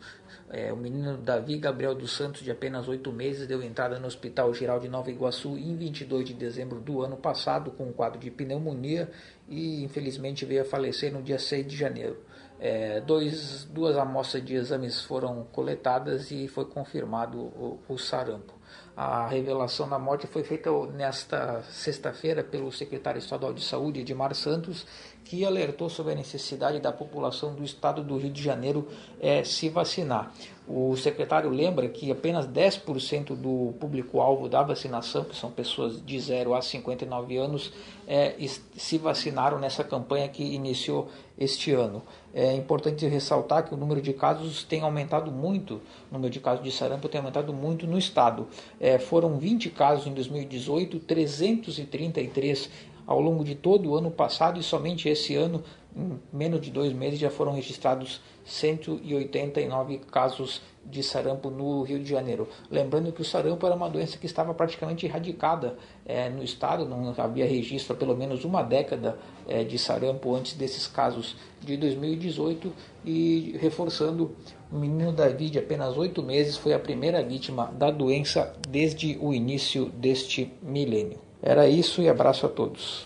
É, 0.49 0.73
o 0.73 0.77
menino 0.77 1.17
Davi 1.17 1.59
Gabriel 1.59 1.93
dos 1.93 2.13
Santos, 2.13 2.41
de 2.41 2.49
apenas 2.49 2.87
oito 2.87 3.11
meses, 3.11 3.45
deu 3.45 3.61
entrada 3.61 3.99
no 3.99 4.07
Hospital 4.07 4.51
Geral 4.55 4.79
de 4.79 4.87
Nova 4.87 5.11
Iguaçu 5.11 5.55
em 5.55 5.75
22 5.75 6.25
de 6.25 6.33
dezembro 6.33 6.79
do 6.79 7.03
ano 7.03 7.17
passado 7.17 7.69
com 7.69 7.83
um 7.83 7.93
quadro 7.93 8.19
de 8.19 8.31
pneumonia 8.31 9.11
e 9.47 9.83
infelizmente 9.83 10.45
veio 10.45 10.63
a 10.63 10.65
falecer 10.65 11.13
no 11.13 11.21
dia 11.21 11.37
6 11.37 11.67
de 11.67 11.77
janeiro. 11.77 12.17
É, 12.59 12.99
dois, 13.01 13.65
duas 13.65 13.95
amostras 13.97 14.43
de 14.43 14.55
exames 14.55 15.01
foram 15.01 15.45
coletadas 15.51 16.31
e 16.31 16.47
foi 16.47 16.65
confirmado 16.65 17.37
o, 17.37 17.79
o 17.87 17.97
sarampo. 17.97 18.53
A 18.95 19.27
revelação 19.27 19.87
da 19.87 19.99
morte 19.99 20.25
foi 20.25 20.43
feita 20.43 20.71
nesta 20.87 21.61
sexta-feira 21.69 22.43
pelo 22.43 22.71
secretário 22.71 23.19
estadual 23.19 23.53
de 23.53 23.63
saúde, 23.63 23.99
Edmar 23.99 24.33
Santos, 24.33 24.87
que 25.27 25.43
alertou 25.43 25.89
sobre 25.89 26.13
a 26.13 26.15
necessidade 26.15 26.79
da 26.79 26.91
população 26.91 27.53
do 27.53 27.61
estado 27.61 28.01
do 28.01 28.17
Rio 28.17 28.31
de 28.31 28.41
Janeiro 28.41 28.87
é, 29.19 29.43
se 29.43 29.67
vacinar. 29.67 30.31
O 30.65 30.95
secretário 30.97 31.49
lembra 31.49 31.87
que 31.87 32.11
apenas 32.11 32.45
10% 32.45 33.35
do 33.35 33.73
público-alvo 33.79 34.49
da 34.49 34.61
vacinação, 34.63 35.23
que 35.23 35.35
são 35.35 35.51
pessoas 35.51 36.05
de 36.05 36.19
0 36.19 36.53
a 36.53 36.61
59 36.61 37.37
anos, 37.37 37.73
é, 38.07 38.35
se 38.75 38.97
vacinaram 38.97 39.59
nessa 39.59 39.83
campanha 39.83 40.27
que 40.29 40.43
iniciou 40.43 41.09
este 41.37 41.73
ano. 41.73 42.01
É 42.33 42.53
importante 42.53 43.05
ressaltar 43.05 43.67
que 43.67 43.73
o 43.73 43.77
número 43.77 44.01
de 44.01 44.13
casos 44.13 44.63
tem 44.63 44.81
aumentado 44.81 45.31
muito, 45.31 45.81
o 46.09 46.13
número 46.13 46.31
de 46.31 46.39
casos 46.39 46.63
de 46.63 46.71
sarampo 46.71 47.09
tem 47.09 47.19
aumentado 47.19 47.53
muito 47.53 47.85
no 47.85 47.97
estado. 47.97 48.47
É, 48.79 48.97
foram 48.97 49.37
20 49.37 49.69
casos 49.69 50.07
em 50.07 50.13
2018, 50.13 50.99
333 50.99 52.69
ao 53.07 53.21
longo 53.21 53.43
de 53.43 53.55
todo 53.55 53.89
o 53.89 53.95
ano 53.95 54.11
passado 54.11 54.59
e 54.59 54.63
somente 54.63 55.07
esse 55.07 55.33
ano, 55.33 55.63
em 55.95 56.19
menos 56.31 56.59
de 56.59 56.69
dois 56.69 56.91
meses, 56.91 57.17
já 57.17 57.29
foram 57.29 57.53
registrados 57.53 58.21
189 58.45 59.99
casos 60.11 60.61
de 60.85 61.01
sarampo 61.01 61.49
no 61.49 61.83
Rio 61.83 61.99
de 61.99 62.09
Janeiro. 62.09 62.47
Lembrando 62.69 63.11
que 63.11 63.21
o 63.21 63.25
sarampo 63.25 63.65
era 63.65 63.75
uma 63.75 63.89
doença 63.89 64.17
que 64.17 64.25
estava 64.25 64.53
praticamente 64.53 65.05
erradicada 65.05 65.77
é, 66.05 66.29
no 66.29 66.43
estado, 66.43 66.85
não 66.85 67.13
havia 67.17 67.45
registro 67.45 67.93
há 67.93 67.97
pelo 67.97 68.15
menos 68.15 68.43
uma 68.45 68.61
década 68.61 69.17
é, 69.47 69.63
de 69.63 69.77
sarampo 69.77 70.33
antes 70.35 70.53
desses 70.53 70.87
casos 70.87 71.35
de 71.61 71.75
2018 71.77 72.71
e 73.05 73.57
reforçando 73.59 74.35
o 74.71 74.77
menino 74.77 75.11
Davi 75.11 75.49
de 75.49 75.59
apenas 75.59 75.97
oito 75.97 76.21
meses 76.21 76.57
foi 76.57 76.73
a 76.73 76.79
primeira 76.79 77.23
vítima 77.23 77.71
da 77.77 77.89
doença 77.89 78.53
desde 78.69 79.17
o 79.21 79.33
início 79.33 79.85
deste 79.89 80.53
milênio. 80.61 81.26
Era 81.41 81.67
isso 81.67 82.01
e 82.01 82.09
abraço 82.09 82.45
a 82.45 82.49
todos. 82.49 83.05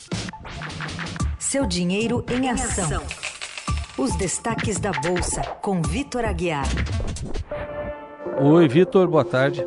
Seu 1.39 1.65
dinheiro 1.65 2.23
em 2.31 2.49
ação. 2.49 3.01
Os 3.97 4.15
destaques 4.17 4.79
da 4.79 4.91
Bolsa, 4.91 5.41
com 5.61 5.81
Vitor 5.81 6.23
Aguiar. 6.23 6.65
Oi, 8.41 8.67
Vitor, 8.67 9.07
boa 9.07 9.25
tarde. 9.25 9.63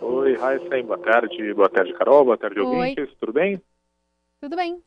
Oi, 0.00 0.36
Raíssa, 0.36 0.82
boa 0.82 0.98
tarde. 0.98 1.54
Boa 1.54 1.68
tarde, 1.68 1.92
Carol. 1.94 2.24
Boa 2.24 2.36
tarde, 2.36 2.60
Oi. 2.60 2.66
ouvintes. 2.66 3.08
Tudo 3.18 3.32
bem? 3.32 3.60
Tudo 4.40 4.56
bem. 4.56 4.80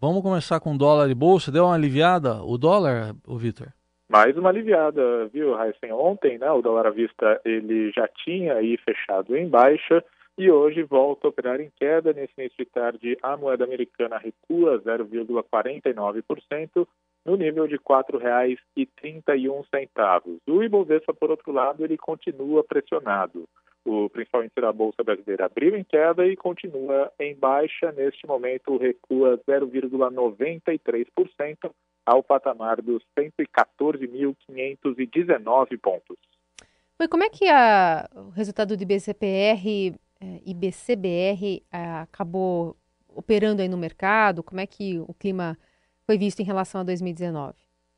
Vamos 0.00 0.22
começar 0.22 0.58
com 0.58 0.76
dólar 0.76 1.10
e 1.10 1.14
bolsa. 1.14 1.52
Deu 1.52 1.64
uma 1.64 1.74
aliviada 1.74 2.42
o 2.42 2.56
dólar, 2.56 3.14
o 3.26 3.36
Vitor? 3.36 3.68
Mais 4.08 4.36
uma 4.36 4.48
aliviada, 4.48 5.26
viu, 5.28 5.54
Raíssa? 5.54 5.86
Ontem, 5.92 6.38
né, 6.38 6.50
o 6.50 6.60
dólar 6.60 6.86
à 6.86 6.90
vista 6.90 7.40
ele 7.44 7.92
já 7.92 8.08
tinha 8.24 8.54
aí 8.54 8.76
fechado 8.78 9.36
em 9.36 9.48
baixa 9.48 10.02
e 10.36 10.50
hoje 10.50 10.82
volta 10.82 11.26
a 11.26 11.30
operar 11.30 11.58
em 11.60 11.70
queda. 11.76 12.12
Nesse 12.12 12.32
início 12.38 12.64
de 12.64 12.70
tarde, 12.70 13.16
a 13.22 13.36
moeda 13.36 13.64
americana 13.64 14.18
recua 14.18 14.80
0,49% 14.80 16.86
no 17.24 17.36
nível 17.36 17.68
de 17.68 17.76
R$ 17.76 17.82
4,31. 17.84 20.40
O 20.46 20.62
Ibovespa, 20.62 21.14
por 21.14 21.30
outro 21.30 21.52
lado, 21.52 21.84
ele 21.84 21.96
continua 21.96 22.64
pressionado. 22.64 23.48
O 23.84 24.08
principal 24.08 24.44
índice 24.44 24.60
da 24.60 24.72
Bolsa 24.72 25.02
Brasileira 25.02 25.46
abriu 25.46 25.76
em 25.76 25.82
queda 25.82 26.24
e 26.26 26.36
continua 26.36 27.12
em 27.18 27.34
baixa. 27.34 27.90
Neste 27.92 28.24
momento, 28.26 28.76
recua 28.76 29.40
0,93% 29.48 31.72
ao 32.06 32.22
patamar 32.22 32.80
dos 32.80 33.02
114.519 33.18 35.80
pontos. 35.80 36.16
como 37.10 37.24
é 37.24 37.28
que 37.28 37.48
a, 37.48 38.08
o 38.14 38.28
resultado 38.30 38.76
do 38.76 38.82
IBCPR 38.82 39.92
é, 40.22 40.40
IBCBR 40.46 41.64
é, 41.72 41.84
acabou 42.02 42.76
operando 43.08 43.60
aí 43.60 43.68
no 43.68 43.76
mercado? 43.76 44.42
Como 44.42 44.60
é 44.60 44.66
que 44.66 45.00
o 45.00 45.12
clima 45.14 45.58
foi 46.06 46.16
visto 46.16 46.40
em 46.40 46.44
relação 46.44 46.80
a 46.80 46.84
2019? 46.84 47.54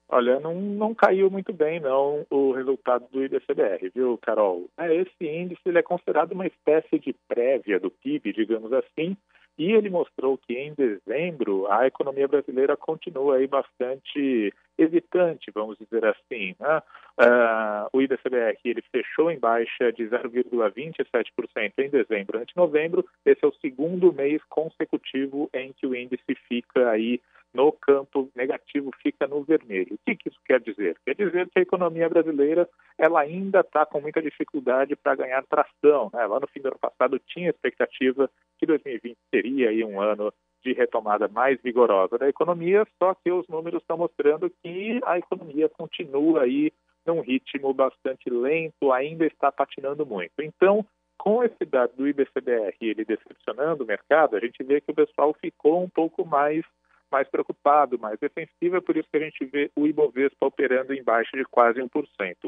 Olha, 0.08 0.40
não, 0.40 0.54
não 0.54 0.94
caiu 0.94 1.30
muito 1.30 1.52
bem 1.52 1.80
não 1.80 2.26
o 2.30 2.52
resultado 2.52 3.06
do 3.10 3.24
IBCBR, 3.24 3.90
viu, 3.94 4.18
Carol? 4.18 4.70
É, 4.78 4.94
esse 4.94 5.26
índice 5.26 5.60
ele 5.66 5.78
é 5.78 5.82
considerado 5.82 6.32
uma 6.32 6.46
espécie 6.46 6.98
de 6.98 7.14
prévia 7.28 7.78
do 7.78 7.90
PIB, 7.90 8.32
digamos 8.32 8.72
assim, 8.72 9.16
e 9.56 9.72
ele 9.72 9.88
mostrou 9.88 10.36
que 10.36 10.54
em 10.54 10.74
dezembro 10.74 11.70
a 11.70 11.86
economia 11.86 12.26
brasileira 12.26 12.76
continua 12.76 13.36
aí 13.36 13.46
bastante 13.46 14.52
hesitante, 14.76 15.50
vamos 15.54 15.78
dizer 15.78 16.04
assim. 16.04 16.54
Né? 16.58 16.82
Uh, 17.20 17.88
o 17.92 18.02
IBCBR 18.02 18.58
ele 18.64 18.82
fechou 18.90 19.30
em 19.30 19.38
baixa 19.38 19.92
de 19.92 20.04
0,27% 20.04 21.72
em 21.78 21.88
dezembro 21.88 22.38
ante 22.38 22.56
novembro. 22.56 23.04
Esse 23.24 23.44
é 23.44 23.48
o 23.48 23.54
segundo 23.60 24.12
mês 24.12 24.42
consecutivo 24.48 25.48
em 25.54 25.72
que 25.72 25.86
o 25.86 25.94
índice 25.94 26.34
fica 26.48 26.90
aí 26.90 27.20
no 27.54 27.70
campo 27.70 28.28
negativo, 28.34 28.90
fica 29.00 29.26
no 29.28 29.44
vermelho. 29.44 29.94
O 29.94 29.98
que, 30.04 30.16
que 30.16 30.28
isso 30.28 30.40
quer 30.44 30.60
dizer? 30.60 30.96
Quer 31.06 31.14
dizer 31.14 31.48
que 31.48 31.60
a 31.60 31.62
economia 31.62 32.08
brasileira 32.08 32.68
ela 32.98 33.20
ainda 33.20 33.60
está 33.60 33.86
com 33.86 34.00
muita 34.00 34.20
dificuldade 34.20 34.96
para 34.96 35.14
ganhar 35.14 35.44
tração. 35.44 36.10
Né? 36.12 36.26
Lá 36.26 36.40
no 36.40 36.48
fim 36.48 36.60
do 36.60 36.68
ano 36.68 36.78
passado 36.78 37.20
tinha 37.28 37.50
expectativa 37.50 38.28
que 38.58 38.66
2020 38.66 39.16
seria 39.30 39.70
aí 39.70 39.84
um 39.84 40.00
ano 40.00 40.32
de 40.64 40.72
retomada 40.72 41.28
mais 41.28 41.60
vigorosa 41.62 42.18
da 42.18 42.28
economia, 42.28 42.86
só 42.98 43.14
que 43.14 43.30
os 43.30 43.46
números 43.48 43.82
estão 43.82 43.98
mostrando 43.98 44.50
que 44.62 44.98
a 45.04 45.18
economia 45.18 45.68
continua 45.68 46.42
aí 46.42 46.72
num 47.06 47.20
ritmo 47.20 47.72
bastante 47.74 48.30
lento, 48.30 48.90
ainda 48.90 49.26
está 49.26 49.52
patinando 49.52 50.06
muito. 50.06 50.32
Então, 50.40 50.84
com 51.18 51.44
esse 51.44 51.64
dado 51.66 51.92
do 51.96 52.08
IBCBR 52.08 52.76
ele 52.80 53.04
decepcionando 53.04 53.84
o 53.84 53.86
mercado, 53.86 54.36
a 54.36 54.40
gente 54.40 54.62
vê 54.64 54.80
que 54.80 54.90
o 54.90 54.94
pessoal 54.94 55.34
ficou 55.34 55.82
um 55.82 55.88
pouco 55.88 56.24
mais 56.24 56.64
mais 57.10 57.28
preocupado, 57.28 57.98
mais 57.98 58.18
defensivo, 58.18 58.76
é 58.76 58.80
por 58.80 58.96
isso 58.96 59.08
que 59.10 59.16
a 59.16 59.20
gente 59.20 59.44
vê 59.44 59.70
o 59.76 59.86
Ibovespa 59.86 60.46
operando 60.46 60.92
em 60.92 61.02
baixa 61.02 61.36
de 61.36 61.44
quase 61.44 61.80
1%. 61.80 61.88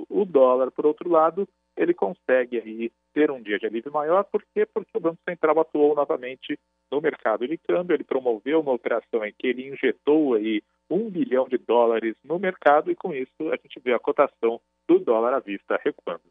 O 0.09 0.25
dólar, 0.25 0.71
por 0.71 0.87
outro 0.87 1.09
lado, 1.09 1.49
ele 1.77 1.95
consegue 1.95 2.59
aí 2.59 2.91
ter 3.13 3.31
um 3.31 3.41
dia 3.41 3.59
de 3.59 3.67
alívio 3.67 3.93
maior, 3.93 4.25
por 4.25 4.43
quê? 4.55 4.67
Porque 4.67 4.97
o 4.97 5.01
Banco 5.01 5.19
Central 5.29 5.61
atuou 5.61 5.95
novamente 5.95 6.59
no 6.91 7.01
mercado 7.01 7.47
de 7.47 7.59
câmbio, 7.59 7.95
ele 7.95 8.05
promoveu 8.05 8.61
uma 8.61 8.73
operação 8.73 9.25
em 9.25 9.33
que 9.37 9.47
ele 9.47 9.69
injetou 9.69 10.35
aí 10.35 10.63
um 10.89 11.11
bilhão 11.11 11.49
de 11.49 11.59
dólares 11.59 12.17
no 12.25 12.39
mercado 12.39 12.91
e 12.91 12.95
com 12.95 13.13
isso 13.13 13.53
a 13.53 13.57
gente 13.57 13.81
vê 13.81 13.93
a 13.93 13.99
cotação 13.99 14.61
do 14.89 14.99
dólar 14.99 15.35
à 15.35 15.41
vista 15.41 15.79
recuando. 15.85 16.23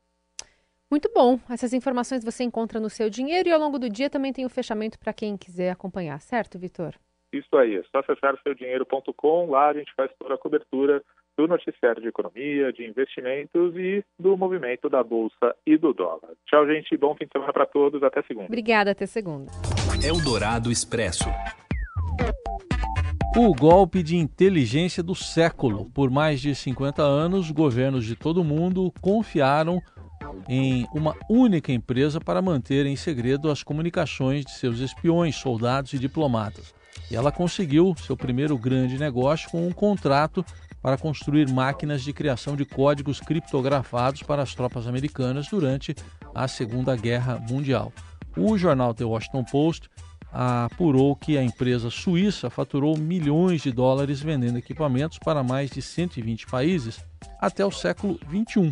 Muito 0.89 1.11
bom. 1.13 1.39
Essas 1.49 1.73
informações 1.73 2.23
você 2.23 2.43
encontra 2.43 2.79
no 2.79 2.89
seu 2.89 3.09
dinheiro 3.09 3.49
e 3.49 3.51
ao 3.51 3.59
longo 3.59 3.77
do 3.77 3.89
dia 3.89 4.09
também 4.09 4.31
tem 4.31 4.45
o 4.45 4.49
fechamento 4.49 4.97
para 4.97 5.13
quem 5.13 5.35
quiser 5.35 5.71
acompanhar, 5.71 6.21
certo, 6.21 6.57
Vitor? 6.57 6.95
Isso 7.37 7.57
aí, 7.57 7.75
é 7.75 7.83
só 7.91 7.99
acessar 7.99 8.37
seudinheiro.com, 8.41 9.49
lá 9.49 9.69
a 9.69 9.73
gente 9.73 9.93
faz 9.93 10.09
toda 10.17 10.35
a 10.35 10.37
cobertura 10.37 11.03
do 11.37 11.47
noticiário 11.47 12.01
de 12.01 12.07
economia, 12.07 12.71
de 12.71 12.85
investimentos 12.85 13.75
e 13.75 14.03
do 14.17 14.37
movimento 14.37 14.89
da 14.89 15.03
bolsa 15.03 15.53
e 15.65 15.77
do 15.77 15.93
dólar. 15.93 16.31
Tchau, 16.45 16.65
gente, 16.65 16.95
bom 16.95 17.13
fim 17.15 17.25
de 17.25 17.31
semana 17.33 17.51
para 17.51 17.65
todos, 17.65 18.01
até 18.03 18.21
segunda. 18.21 18.45
Obrigada, 18.45 18.91
até 18.91 19.05
segunda. 19.05 19.51
Eldorado 20.01 20.71
Expresso. 20.71 21.25
O 23.37 23.53
golpe 23.53 24.01
de 24.01 24.15
inteligência 24.15 25.03
do 25.03 25.13
século. 25.13 25.91
Por 25.93 26.09
mais 26.09 26.39
de 26.39 26.55
50 26.55 27.01
anos, 27.01 27.51
governos 27.51 28.05
de 28.05 28.15
todo 28.15 28.39
o 28.39 28.45
mundo 28.45 28.93
confiaram 29.01 29.81
em 30.47 30.85
uma 30.93 31.13
única 31.29 31.73
empresa 31.73 32.21
para 32.21 32.41
manter 32.41 32.85
em 32.85 32.95
segredo 32.95 33.51
as 33.51 33.61
comunicações 33.61 34.45
de 34.45 34.51
seus 34.51 34.79
espiões, 34.79 35.35
soldados 35.35 35.91
e 35.91 35.99
diplomatas. 35.99 36.73
E 37.09 37.15
ela 37.15 37.31
conseguiu 37.31 37.95
seu 37.97 38.17
primeiro 38.17 38.57
grande 38.57 38.97
negócio 38.97 39.49
com 39.49 39.67
um 39.67 39.71
contrato 39.71 40.43
para 40.81 40.97
construir 40.97 41.49
máquinas 41.49 42.03
de 42.03 42.13
criação 42.13 42.55
de 42.55 42.65
códigos 42.65 43.19
criptografados 43.19 44.21
para 44.21 44.43
as 44.43 44.53
tropas 44.53 44.87
americanas 44.87 45.47
durante 45.47 45.95
a 46.33 46.47
Segunda 46.47 46.95
Guerra 46.95 47.39
Mundial. 47.49 47.91
O 48.37 48.57
jornal 48.57 48.93
The 48.93 49.05
Washington 49.05 49.43
Post 49.45 49.89
apurou 50.31 51.15
que 51.15 51.37
a 51.37 51.43
empresa 51.43 51.89
suíça 51.89 52.49
faturou 52.49 52.97
milhões 52.97 53.61
de 53.61 53.71
dólares 53.71 54.21
vendendo 54.21 54.57
equipamentos 54.57 55.17
para 55.17 55.41
mais 55.41 55.69
de 55.69 55.81
120 55.81 56.45
países 56.47 56.99
até 57.39 57.65
o 57.65 57.71
século 57.71 58.19
21. 58.27 58.71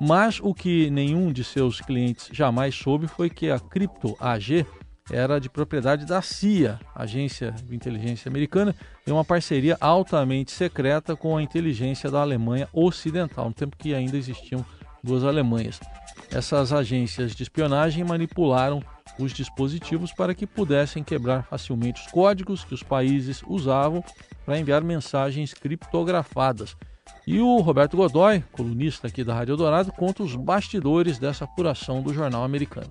Mas 0.00 0.38
o 0.40 0.54
que 0.54 0.88
nenhum 0.90 1.32
de 1.32 1.42
seus 1.42 1.80
clientes 1.80 2.28
jamais 2.32 2.74
soube 2.74 3.08
foi 3.08 3.28
que 3.28 3.50
a 3.50 3.58
Crypto 3.58 4.16
AG 4.20 4.64
era 5.10 5.38
de 5.38 5.50
propriedade 5.50 6.06
da 6.06 6.22
CIA, 6.22 6.80
Agência 6.94 7.52
de 7.52 7.74
Inteligência 7.74 8.28
Americana, 8.28 8.74
em 9.06 9.12
uma 9.12 9.24
parceria 9.24 9.76
altamente 9.80 10.50
secreta 10.50 11.14
com 11.14 11.36
a 11.36 11.42
inteligência 11.42 12.10
da 12.10 12.20
Alemanha 12.20 12.68
Ocidental, 12.72 13.46
no 13.46 13.54
tempo 13.54 13.76
que 13.76 13.94
ainda 13.94 14.16
existiam 14.16 14.64
duas 15.02 15.22
Alemanhas. 15.22 15.78
Essas 16.30 16.72
agências 16.72 17.34
de 17.34 17.42
espionagem 17.42 18.02
manipularam 18.02 18.82
os 19.18 19.32
dispositivos 19.32 20.12
para 20.12 20.34
que 20.34 20.46
pudessem 20.46 21.04
quebrar 21.04 21.44
facilmente 21.44 22.00
os 22.00 22.10
códigos 22.10 22.64
que 22.64 22.74
os 22.74 22.82
países 22.82 23.42
usavam 23.46 24.02
para 24.44 24.58
enviar 24.58 24.82
mensagens 24.82 25.52
criptografadas. 25.52 26.74
E 27.26 27.40
o 27.40 27.58
Roberto 27.58 27.96
Godoy, 27.96 28.42
colunista 28.52 29.08
aqui 29.08 29.22
da 29.22 29.34
Rádio 29.34 29.56
Dourado, 29.56 29.92
conta 29.92 30.22
os 30.22 30.34
bastidores 30.34 31.18
dessa 31.18 31.44
apuração 31.44 32.02
do 32.02 32.12
jornal 32.12 32.42
americano 32.42 32.90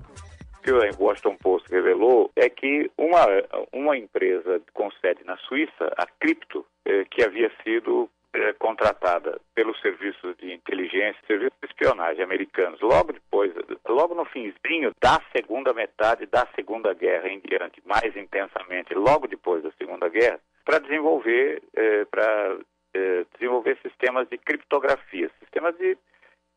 que 0.63 0.72
o 0.72 0.79
Washington 1.03 1.36
Post 1.38 1.70
revelou 1.70 2.32
é 2.36 2.50
que 2.50 2.89
uma, 2.98 3.25
uma 3.72 3.98
empresa 3.98 4.62
com 4.74 4.89
sede 5.01 5.24
na 5.25 5.38
Suíça, 5.38 5.93
a 5.98 6.05
Crypto, 6.20 6.65
eh, 6.86 7.05
que 7.12 7.24
havia 7.24 7.51
sido 7.63 8.10
eh, 8.36 8.53
contratada 8.53 9.39
pelos 9.53 9.79
serviços 9.79 10.36
de 10.38 10.51
inteligência, 10.51 11.22
serviços 11.27 11.58
de 11.62 11.67
espionagem 11.67 12.24
americanos, 12.24 12.82
logo 12.82 13.13
depois, 13.13 13.53
logo 13.88 14.15
no 14.15 14.25
finzinho 14.25 14.91
da 15.00 15.22
segunda 15.36 15.72
metade 15.72 16.25
da 16.25 16.48
Segunda 16.55 16.96
Guerra 16.96 17.29
em 17.29 17.39
diante, 17.41 17.79
mais 17.86 18.15
intensamente, 18.17 18.96
logo 18.96 19.27
depois 19.27 19.62
da 19.62 19.72
Segunda 19.74 20.10
Guerra, 20.10 20.39
para 20.65 20.79
desenvolver, 20.79 21.62
eh, 21.75 22.05
para 22.05 22.58
eh, 22.96 23.25
desenvolver 23.34 23.77
sistemas 23.84 24.27
de 24.29 24.39
criptografia, 24.39 25.29
sistemas 25.39 25.77
de, 25.77 25.96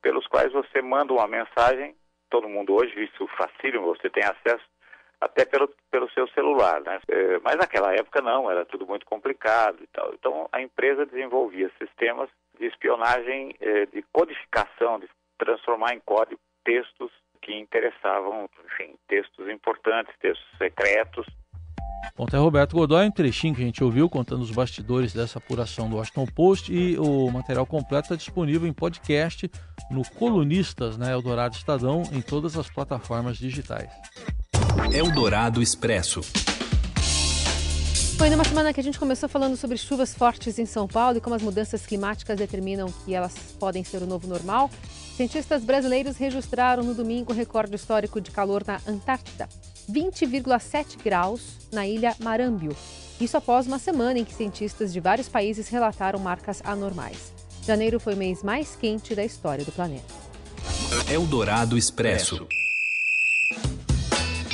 pelos 0.00 0.26
quais 0.28 0.50
você 0.52 0.80
manda 0.80 1.12
uma 1.12 1.28
mensagem, 1.28 1.94
todo 2.30 2.49
mundo 2.49 2.75
hoje, 2.75 3.04
isso 3.04 3.26
facílimo, 3.37 3.87
você 3.87 4.11
tem 4.11 4.25
acesso 4.25 4.64
até 5.21 5.45
pelo, 5.45 5.68
pelo 5.90 6.11
seu 6.11 6.28
celular, 6.28 6.80
né? 6.83 7.00
É, 7.09 7.38
mas 7.38 7.56
naquela 7.56 7.95
época 7.95 8.21
não, 8.21 8.50
era 8.50 8.64
tudo 8.64 8.87
muito 8.87 9.06
complicado 9.06 9.78
e 9.83 9.87
tal. 9.88 10.12
Então 10.14 10.49
a 10.52 10.61
empresa 10.61 11.06
desenvolvia 11.06 11.71
sistemas 11.78 12.28
de 12.59 12.66
espionagem, 12.66 13.54
é, 13.61 13.87
de 13.87 14.02
codificação, 14.12 14.99
de 14.99 15.09
transformar 15.38 15.95
em 15.95 16.00
código 16.00 16.40
textos 16.64 17.11
que 17.40 17.54
interessavam, 17.54 18.49
enfim, 18.64 18.97
textos 19.06 19.49
importantes, 19.49 20.14
textos 20.18 20.47
secretos. 20.59 21.26
Bom, 22.16 22.24
tem 22.24 22.40
Roberto 22.40 22.74
Godoy, 22.76 23.06
um 23.06 23.10
trechinho 23.10 23.54
que 23.54 23.62
a 23.62 23.64
gente 23.64 23.84
ouviu 23.84 24.08
contando 24.08 24.40
os 24.40 24.50
bastidores 24.50 25.12
dessa 25.12 25.38
apuração 25.38 25.90
do 25.90 25.96
Washington 25.96 26.26
Post 26.26 26.72
e 26.72 26.98
o 26.98 27.30
material 27.30 27.66
completo 27.66 28.06
está 28.06 28.16
disponível 28.16 28.66
em 28.66 28.72
podcast 28.72 29.50
no 29.90 30.02
Colunistas, 30.02 30.96
né, 30.96 31.12
Eldorado 31.12 31.56
Estadão, 31.56 32.02
em 32.12 32.22
todas 32.22 32.56
as 32.56 32.70
plataformas 32.70 33.36
digitais. 33.36 33.90
Eldorado 34.92 35.60
Expresso. 35.60 36.22
Foi 38.16 38.30
numa 38.30 38.44
semana 38.44 38.72
que 38.72 38.80
a 38.80 38.82
gente 38.82 38.98
começou 38.98 39.28
falando 39.28 39.56
sobre 39.58 39.76
chuvas 39.76 40.14
fortes 40.14 40.58
em 40.58 40.64
São 40.64 40.88
Paulo 40.88 41.18
e 41.18 41.20
como 41.20 41.36
as 41.36 41.42
mudanças 41.42 41.84
climáticas 41.84 42.38
determinam 42.38 42.90
que 43.04 43.14
elas 43.14 43.34
podem 43.60 43.84
ser 43.84 44.02
o 44.02 44.06
novo 44.06 44.26
normal. 44.26 44.70
Cientistas 45.16 45.62
brasileiros 45.62 46.16
registraram 46.16 46.82
no 46.82 46.94
domingo 46.94 47.32
o 47.32 47.36
recorde 47.36 47.76
histórico 47.76 48.18
de 48.18 48.30
calor 48.30 48.64
na 48.66 48.80
Antártida, 48.86 49.46
20,7 49.90 51.02
graus 51.02 51.69
na 51.73 51.87
ilha 51.87 52.14
Marambio. 52.21 52.76
Isso 53.21 53.37
após 53.37 53.66
uma 53.66 53.78
semana 53.78 54.19
em 54.19 54.25
que 54.25 54.35
cientistas 54.35 54.93
de 54.93 55.00
vários 55.00 55.28
países 55.28 55.69
relataram 55.69 56.19
marcas 56.19 56.61
anormais. 56.64 57.33
Janeiro 57.64 57.99
foi 57.99 58.14
o 58.14 58.16
mês 58.16 58.43
mais 58.43 58.76
quente 58.76 59.14
da 59.14 59.25
história 59.25 59.64
do 59.64 59.73
planeta. 59.73 60.14
Eldorado 61.11 61.76
Expresso. 61.76 62.47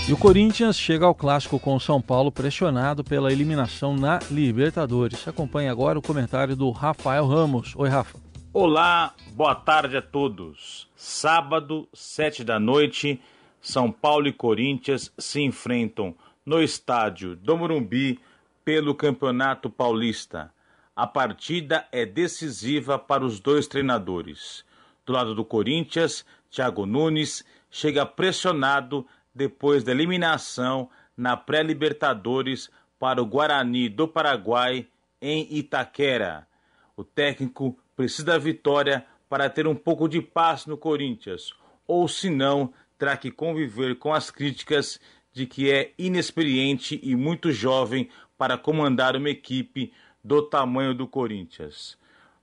E 0.09 0.13
o 0.13 0.17
Corinthians 0.17 0.77
chega 0.77 1.07
ao 1.07 1.15
clássico 1.15 1.61
com 1.61 1.77
o 1.77 1.81
São 1.81 2.01
Paulo 2.01 2.33
pressionado 2.33 3.05
pela 3.05 3.33
eliminação 3.33 3.97
na 3.97 4.19
Libertadores. 4.31 5.27
Acompanhe 5.29 5.69
agora 5.69 5.99
o 5.99 6.03
comentário 6.03 6.57
do 6.57 6.71
Rafael 6.71 7.27
Ramos. 7.27 7.73
Oi, 7.77 7.89
Rafa. 7.89 8.19
Olá, 8.53 9.15
boa 9.33 9.55
tarde 9.55 9.97
a 9.97 10.03
todos. 10.03 10.89
Sábado, 10.97 11.89
sete 11.95 12.45
da 12.45 12.59
noite, 12.59 13.21
São 13.63 13.93
Paulo 13.93 14.27
e 14.27 14.33
Corinthians 14.33 15.13
se 15.17 15.41
enfrentam 15.41 16.17
no 16.45 16.61
estádio 16.61 17.37
do 17.37 17.57
Morumbi 17.57 18.19
pelo 18.65 18.93
Campeonato 18.93 19.71
Paulista. 19.71 20.53
A 20.97 21.07
partida 21.07 21.87
é 21.93 22.05
decisiva 22.05 22.99
para 22.99 23.25
os 23.25 23.39
dois 23.39 23.69
treinadores. 23.69 24.65
Do 25.07 25.13
lado 25.13 25.33
do 25.33 25.45
Corinthians, 25.45 26.27
Thiago 26.51 26.85
Nunes 26.85 27.45
chega 27.71 28.05
pressionado 28.05 29.07
depois 29.33 29.85
da 29.85 29.93
eliminação 29.93 30.91
na 31.17 31.37
pré-Libertadores 31.37 32.69
para 32.99 33.23
o 33.23 33.27
Guarani 33.27 33.89
do 33.89 34.09
Paraguai 34.09 34.89
em 35.21 35.47
Itaquera. 35.51 36.49
O 36.97 37.05
técnico 37.05 37.79
precisa 37.95 38.25
da 38.25 38.39
vitória 38.39 39.07
para 39.29 39.49
ter 39.49 39.69
um 39.69 39.75
pouco 39.77 40.09
de 40.09 40.21
paz 40.21 40.67
no 40.67 40.77
Corinthians, 40.77 41.55
ou 41.87 42.09
senão 42.09 42.73
terá 43.03 43.17
que 43.17 43.33
conviver 43.33 43.99
com 43.99 44.15
as 44.15 44.31
críticas 44.31 45.01
de 45.33 45.45
que 45.45 45.69
é 45.73 45.93
inexperiente 45.99 47.01
e 47.03 47.17
muito 47.17 47.51
jovem 47.51 48.09
para 48.39 48.57
comandar 48.57 49.17
uma 49.17 49.29
equipe 49.29 49.93
do 50.23 50.41
tamanho 50.41 50.95
do 50.95 51.09
Corinthians. 51.09 51.99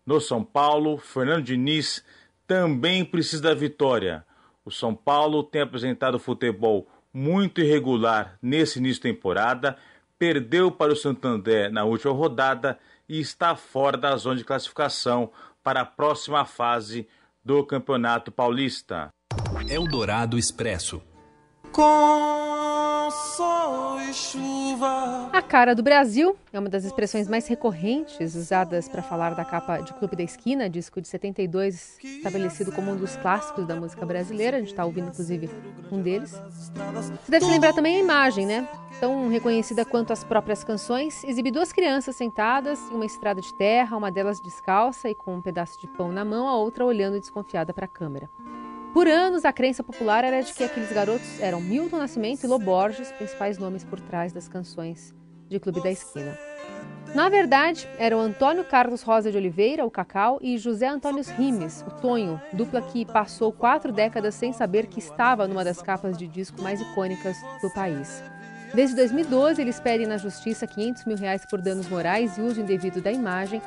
No 0.05 0.19
São 0.19 0.43
Paulo, 0.43 0.97
Fernando 0.97 1.45
Diniz 1.45 2.03
também 2.45 3.05
precisa 3.05 3.43
da 3.43 3.53
vitória, 3.53 4.25
o 4.65 4.69
São 4.69 4.93
Paulo 4.93 5.43
tem 5.43 5.61
apresentado 5.61 6.19
futebol 6.19 6.89
muito 7.13 7.61
irregular 7.61 8.37
nesse 8.41 8.79
início 8.79 9.01
de 9.01 9.13
temporada, 9.13 9.77
perdeu 10.17 10.69
para 10.69 10.91
o 10.91 10.95
Santander 10.97 11.71
na 11.71 11.85
última 11.85 12.11
rodada 12.11 12.77
e 13.07 13.17
está 13.21 13.55
fora 13.55 13.97
da 13.97 14.13
zona 14.17 14.35
de 14.35 14.43
classificação 14.43 15.31
para 15.63 15.79
a 15.79 15.85
próxima 15.85 16.43
fase 16.43 17.07
do 17.45 17.65
Campeonato 17.65 18.29
Paulista. 18.29 19.09
Eldorado 19.69 20.35
Expresso. 20.35 20.99
Com 21.71 23.07
sol 23.11 24.01
e 24.01 24.11
chuva. 24.11 25.29
A 25.31 25.41
cara 25.43 25.75
do 25.75 25.83
Brasil 25.83 26.35
é 26.51 26.57
uma 26.59 26.69
das 26.69 26.83
expressões 26.83 27.27
mais 27.27 27.47
recorrentes 27.47 28.33
usadas 28.33 28.89
para 28.89 29.03
falar 29.03 29.35
da 29.35 29.45
capa 29.45 29.77
de 29.81 29.93
Clube 29.93 30.15
da 30.15 30.23
Esquina, 30.23 30.67
disco 30.67 30.99
de 30.99 31.07
72, 31.07 31.99
estabelecido 32.03 32.71
como 32.71 32.91
um 32.91 32.95
dos 32.95 33.15
clássicos 33.17 33.67
da 33.67 33.75
música 33.75 34.03
brasileira. 34.07 34.57
A 34.57 34.59
gente 34.59 34.71
está 34.71 34.83
ouvindo, 34.83 35.09
inclusive, 35.09 35.47
um 35.91 36.01
deles. 36.01 36.31
Você 36.61 37.31
deve 37.31 37.45
se 37.45 37.51
lembrar 37.51 37.73
também 37.73 37.97
a 37.97 37.99
imagem, 37.99 38.47
né? 38.47 38.67
Tão 38.99 39.29
reconhecida 39.29 39.85
quanto 39.85 40.11
as 40.11 40.23
próprias 40.23 40.63
canções. 40.63 41.23
Exibe 41.23 41.51
duas 41.51 41.71
crianças 41.71 42.15
sentadas 42.15 42.79
em 42.89 42.95
uma 42.95 43.05
estrada 43.05 43.39
de 43.39 43.55
terra, 43.59 43.95
uma 43.95 44.11
delas 44.11 44.41
descalça 44.41 45.07
e 45.07 45.13
com 45.13 45.35
um 45.35 45.41
pedaço 45.41 45.79
de 45.79 45.87
pão 45.87 46.11
na 46.11 46.25
mão, 46.25 46.47
a 46.47 46.55
outra 46.57 46.83
olhando 46.83 47.19
desconfiada 47.19 47.71
para 47.71 47.85
a 47.85 47.87
câmera. 47.87 48.27
Por 48.93 49.07
anos, 49.07 49.45
a 49.45 49.53
crença 49.53 49.83
popular 49.83 50.23
era 50.23 50.41
de 50.41 50.51
que 50.51 50.63
aqueles 50.63 50.91
garotos 50.91 51.39
eram 51.39 51.61
Milton 51.61 51.97
Nascimento 51.97 52.43
e 52.43 52.47
Loborges, 52.47 53.11
principais 53.11 53.59
nomes 53.59 53.83
por 53.83 53.99
trás 53.99 54.33
das 54.33 54.47
canções 54.47 55.13
de 55.47 55.59
Clube 55.59 55.81
da 55.83 55.91
Esquina. 55.91 56.35
Na 57.13 57.29
verdade, 57.29 57.87
eram 57.99 58.19
Antônio 58.19 58.63
Carlos 58.63 59.03
Rosa 59.03 59.31
de 59.31 59.37
Oliveira, 59.37 59.85
o 59.85 59.91
Cacau, 59.91 60.39
e 60.41 60.57
José 60.57 60.87
Antônio 60.87 61.23
Rimes, 61.37 61.83
o 61.87 61.91
Tonho, 62.01 62.41
dupla 62.51 62.81
que 62.81 63.05
passou 63.05 63.51
quatro 63.51 63.91
décadas 63.91 64.33
sem 64.33 64.51
saber 64.51 64.87
que 64.87 64.99
estava 64.99 65.47
numa 65.47 65.63
das 65.63 65.81
capas 65.81 66.17
de 66.17 66.27
disco 66.27 66.61
mais 66.61 66.81
icônicas 66.81 67.37
do 67.61 67.69
país. 67.71 68.23
Desde 68.73 68.95
2012, 68.95 69.61
eles 69.61 69.79
pedem 69.79 70.07
na 70.07 70.17
justiça 70.17 70.67
500 70.67 71.05
mil 71.05 71.17
reais 71.17 71.43
por 71.49 71.61
danos 71.61 71.87
morais 71.87 72.37
e 72.37 72.41
uso 72.41 72.61
indevido 72.61 73.01
da 73.01 73.11
imagem. 73.11 73.61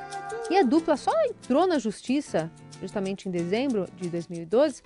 E 0.51 0.57
a 0.57 0.63
dupla 0.63 0.97
só 0.97 1.13
entrou 1.25 1.67
na 1.67 1.79
justiça, 1.79 2.51
justamente 2.81 3.29
em 3.29 3.33
dezembro 3.33 3.89
de 3.97 4.09
2012, 4.09 4.83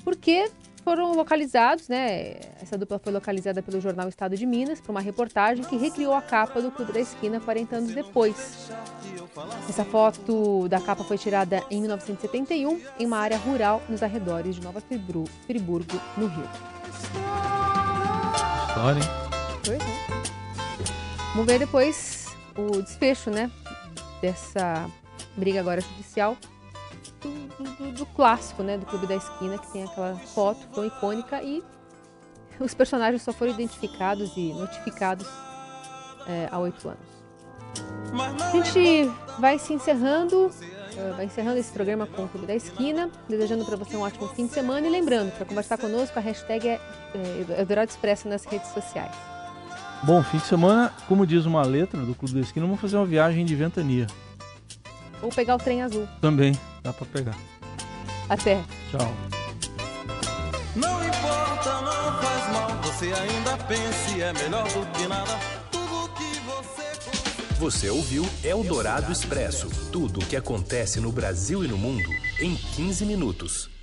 porque 0.00 0.50
foram 0.82 1.12
localizados, 1.14 1.88
né? 1.88 2.40
Essa 2.60 2.76
dupla 2.76 2.98
foi 2.98 3.12
localizada 3.12 3.62
pelo 3.62 3.80
jornal 3.80 4.08
Estado 4.08 4.36
de 4.36 4.46
Minas 4.46 4.80
para 4.80 4.90
uma 4.90 5.00
reportagem 5.00 5.64
que 5.64 5.76
recriou 5.76 6.14
a 6.14 6.22
capa 6.22 6.60
do 6.60 6.70
Clube 6.70 6.92
da 6.92 7.00
Esquina 7.00 7.40
40 7.40 7.76
anos 7.76 7.94
depois. 7.94 8.70
Essa 9.68 9.84
foto 9.84 10.68
da 10.68 10.80
capa 10.80 11.04
foi 11.04 11.18
tirada 11.18 11.62
em 11.70 11.80
1971 11.80 12.80
em 12.98 13.06
uma 13.06 13.18
área 13.18 13.36
rural 13.36 13.82
nos 13.88 14.02
arredores 14.02 14.56
de 14.56 14.62
Nova 14.62 14.80
Friburgo, 14.80 16.00
no 16.16 16.26
Rio. 16.26 16.48
História, 18.68 19.00
hein? 19.00 19.08
Pois 19.64 19.80
é. 19.80 20.10
Vamos 21.32 21.46
ver 21.46 21.58
depois 21.58 22.26
o 22.56 22.82
desfecho, 22.82 23.30
né? 23.30 23.50
Dessa 24.20 24.90
briga 25.36 25.60
agora 25.60 25.80
judicial 25.80 26.36
do, 27.20 27.64
do, 27.64 27.92
do, 27.92 28.06
clássico, 28.06 28.62
né, 28.62 28.78
do 28.78 28.86
Clube 28.86 29.06
da 29.06 29.16
Esquina, 29.16 29.58
que 29.58 29.70
tem 29.72 29.84
aquela 29.84 30.16
foto 30.16 30.66
tão 30.74 30.84
icônica 30.84 31.42
e 31.42 31.62
os 32.58 32.74
personagens 32.74 33.22
só 33.22 33.32
foram 33.32 33.52
identificados 33.52 34.36
e 34.36 34.52
notificados 34.52 35.26
é, 36.26 36.48
há 36.50 36.58
oito 36.58 36.88
anos. 36.88 37.10
A 38.42 38.50
gente 38.50 39.10
vai 39.38 39.58
se 39.58 39.72
encerrando, 39.72 40.50
é, 40.96 41.12
vai 41.12 41.24
encerrando 41.26 41.58
esse 41.58 41.72
programa 41.72 42.06
com 42.06 42.24
o 42.24 42.28
Clube 42.28 42.46
da 42.46 42.54
Esquina, 42.54 43.08
desejando 43.28 43.64
para 43.64 43.76
você 43.76 43.96
um 43.96 44.00
ótimo 44.00 44.28
fim 44.28 44.46
de 44.46 44.52
semana 44.52 44.86
e 44.86 44.90
lembrando, 44.90 45.32
para 45.32 45.46
conversar 45.46 45.78
conosco, 45.78 46.18
a 46.18 46.22
hashtag 46.22 46.68
é, 46.68 46.80
é 47.14 47.60
Eldorado 47.60 47.90
Expresso 47.90 48.28
nas 48.28 48.44
redes 48.44 48.68
sociais. 48.72 49.14
Bom, 50.02 50.22
fim 50.22 50.38
de 50.38 50.44
semana, 50.44 50.92
como 51.06 51.26
diz 51.26 51.44
uma 51.44 51.62
letra 51.62 52.00
do 52.00 52.14
Clube 52.14 52.34
da 52.34 52.40
Esquina, 52.40 52.66
vamos 52.66 52.80
fazer 52.80 52.96
uma 52.96 53.06
viagem 53.06 53.44
de 53.44 53.54
ventania. 53.54 54.06
Ou 55.22 55.28
pegar 55.30 55.56
o 55.56 55.58
trem 55.58 55.82
azul. 55.82 56.08
Também, 56.20 56.58
dá 56.82 56.92
pra 56.92 57.06
pegar. 57.06 57.36
Até. 58.28 58.62
Tchau. 58.90 59.12
Não 60.76 61.04
importa, 61.04 61.80
não 61.82 62.22
faz 62.22 62.52
mal, 62.52 62.70
você 62.82 63.06
ainda 63.12 63.56
pense, 63.64 64.22
é 64.22 64.32
melhor 64.32 64.64
do 64.68 64.86
que 64.92 65.06
nada. 65.08 65.38
Tudo 65.70 66.08
que 66.14 66.38
você. 66.40 67.54
Você 67.58 67.90
ouviu 67.90 68.24
Eldorado 68.44 69.10
Expresso 69.10 69.68
tudo 69.90 70.20
o 70.20 70.26
que 70.26 70.36
acontece 70.36 71.00
no 71.00 71.10
Brasil 71.10 71.64
e 71.64 71.68
no 71.68 71.76
mundo 71.76 72.08
em 72.40 72.54
15 72.54 73.04
minutos. 73.04 73.79